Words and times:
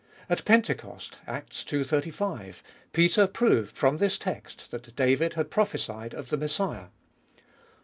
At 0.31 0.43
Pentecost 0.45 1.19
(Acts 1.27 1.63
ii. 1.71 1.83
35) 1.83 2.63
Peter 2.91 3.27
proved 3.27 3.77
from 3.77 3.97
this 3.97 4.17
text 4.17 4.71
that 4.71 4.95
David 4.95 5.33
had 5.35 5.51
prophesied 5.51 6.15
of 6.15 6.29
the 6.31 6.37
Messiah. 6.37 6.87